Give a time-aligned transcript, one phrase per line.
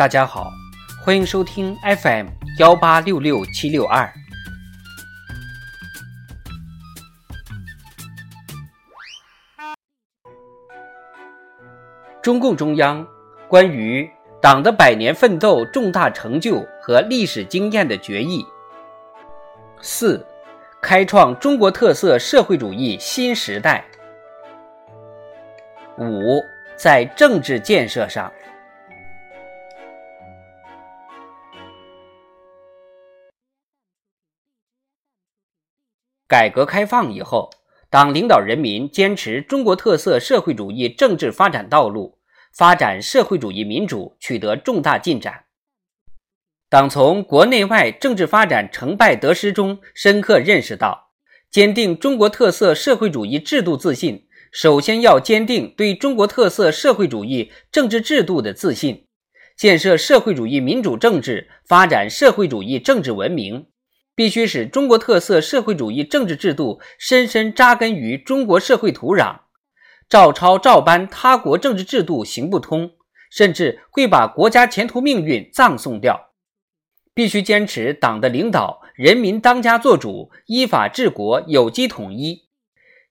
[0.00, 0.50] 大家好，
[1.04, 4.10] 欢迎收听 FM 幺八六六七六二。
[12.22, 13.06] 中共中央
[13.46, 14.10] 关于
[14.40, 18.42] 党的百年奋斗重大成就和历史经验的决议。
[19.82, 20.26] 四，
[20.80, 23.84] 开创中国特色社会主义新时代。
[25.98, 26.42] 五，
[26.74, 28.32] 在政治建设上。
[36.30, 37.50] 改革开放以后，
[37.90, 42.18] 党领导人民坚持中国特色社会主义政治发展道路，
[42.54, 45.46] 发展社会主义民主取得重大进展。
[46.68, 51.10] 党从国内外政治发展成败得失中深刻认识到，
[51.50, 59.08] 坚定中国特色社会主义制度自信，首先要坚定对中国特色社会主义政治制度的自信，
[59.56, 63.66] 建设社会主义民主政治，发展社会主义政治文明。
[64.14, 69.40] 必须使中国特色社会主义政治制度深深扎根于中国社会土壤，
[70.08, 72.92] 照抄照搬他国政治制度行不通，
[73.30, 76.32] 甚至会把国家前途命运葬送掉。
[77.12, 82.44] 必须坚持党的领导，人民当家作主，依法治国，有机统一，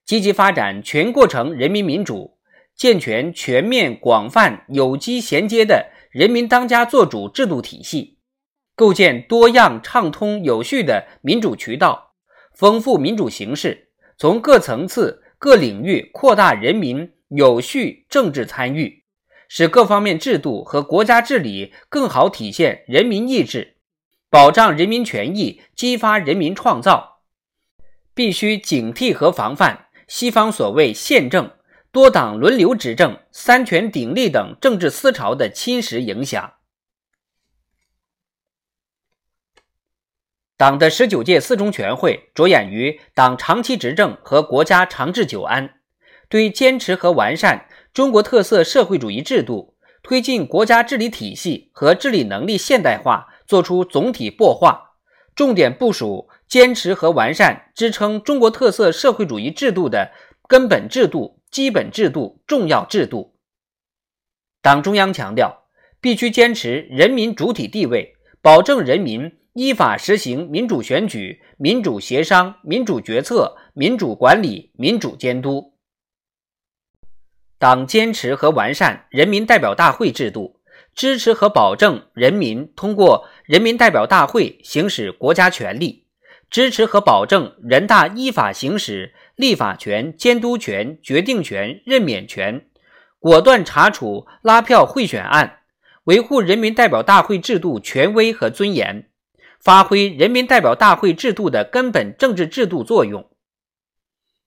[0.04, 2.38] 积极发展全过程人民民主，
[2.74, 8.19] 健全全面广泛有机衔接的人民当家作主制度体系。
[8.80, 12.14] 构建多样、畅通、有序的民主渠道，
[12.54, 19.04] 丰富民主形式，从各层次、各领域扩大人民有序政治参与，
[19.50, 23.76] 使各方面制度和国家治理更好体现人民意志，
[24.30, 27.20] 保障人民权益，激发人民创造。
[28.14, 31.50] 必须警惕和防范西方所谓宪政、
[31.92, 36.54] 多党轮流执政、三权鼎立等政治思潮的侵蚀影响。
[40.60, 45.76] 党的十九届四中全会着眼于党长期执政和国家长治久安，
[46.28, 54.96] 对坚持和完善中国特色社会主义制度、推进国家治理体系和治理能力现代化作出总体擘画，
[55.34, 60.12] 重点部署坚持和完善支撑中国特色社会主义制度的
[60.46, 63.34] 根本制度、基本制度、重要制度。
[64.60, 65.62] 党中央强调，
[66.02, 69.39] 必须坚持人民主体地位，保证人民。
[69.54, 75.74] 依法实行民主选举、民主协商、民主决策、民主管理、民主监督。
[77.58, 80.60] 党坚持和完善人民代表大会制度，
[80.94, 86.06] 支持和保证人民通过人民代表大会行使国家权力，
[86.48, 92.66] 支持和保证人大依法行使立法权、监督权、决定权、任免权，
[93.18, 95.58] 果断查处拉票贿选案，
[96.04, 99.09] 维护人民代表大会制度权威和尊严。
[99.62, 103.28] 发挥人民代表大会制度的根本政治制度作用。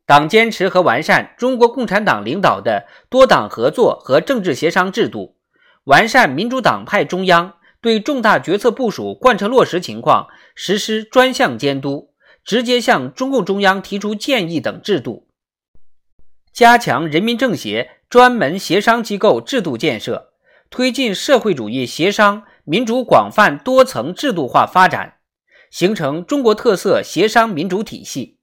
[0.05, 5.37] 党坚持和完善中国共产党领导的多党合作和政治协商制度，
[5.85, 12.09] 完善民主党派中央对重大决策部署贯彻落实情况实施专项监督、
[12.43, 15.29] 直接向中共中央提出建议等制度，
[16.51, 20.33] 加强人民政协专门协商机构制度建设，
[20.69, 22.43] 推进社会主义协商。
[22.65, 25.17] 民主广泛多层制度化发展，
[25.69, 28.39] 形成中国特色协商民主体系。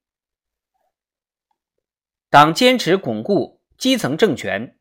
[2.29, 4.77] 党坚持巩固基层政权，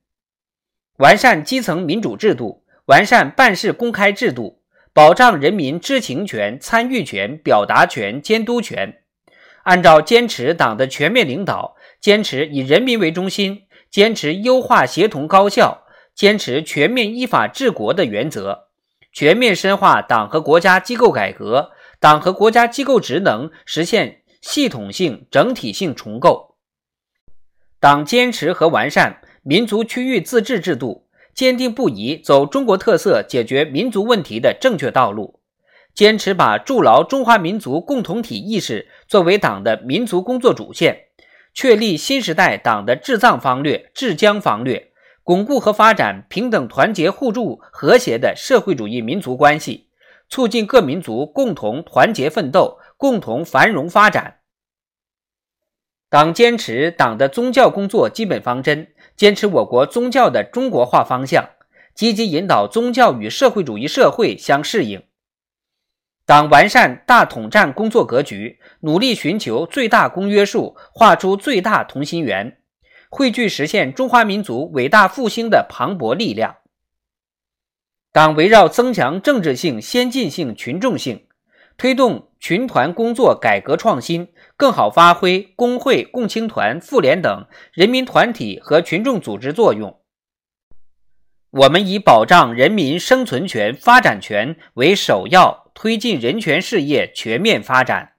[0.98, 4.62] 完善基层民主制度，完善办事公开制度，
[4.92, 9.02] 保障人民知情权、参与权、表达权、监督权。
[9.64, 18.69] 按照坚持党的全面领导，坚持以人民为中心，坚持优化协同高效，坚持全面依法治国的原则。
[19.20, 26.56] 全面深化党和国家机构改革，党和国家机构职能实现系统性、整体性重构。
[27.82, 35.42] 党坚持和完善民族区域自治制度，坚定不移走中国特色解决民族问题的正确道路，
[35.94, 41.08] 坚持把筑牢中华民族共同体意识作为党的民族工作主线，
[41.54, 44.89] 确立新时代党的治藏方略、治疆方略。
[45.30, 49.92] 巩固和发展平等、团结、互助、和谐的社会主义民族关系，
[50.28, 54.40] 促进各民族共同团结奋斗、共同繁荣发展。
[56.10, 61.48] 党坚持党的宗教工作基本方针，坚持我国宗教的中国化方向，
[61.94, 65.04] 积极引导宗教与社会主义社会相适应。
[66.26, 72.56] 党完善大统战工作格局，努力寻求最大公约数，画出最大同心圆。
[73.10, 76.58] 汇聚实现中华民族伟大复兴的磅礴力量。
[78.12, 81.28] 党围绕增强政治性、先进性、群众性，
[81.78, 90.00] 推动群团工作改革创新，更好发挥工会、共青团、妇联等人民团体和群众组织作用。
[91.52, 98.14] 我们以保障人民生存权、发展权为首要，推进人权事业全面发展。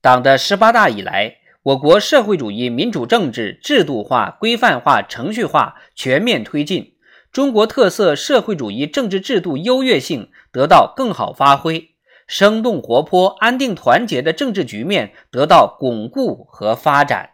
[0.00, 6.94] 党的十八大以来，我国社会主义民主政治制度化、规范化、程序化全面推进。
[7.30, 11.90] 中国特色社会主义政治制度优越性得到更好发挥，
[12.26, 17.32] 生动活泼、安定团结的政治局面得到巩固和发展。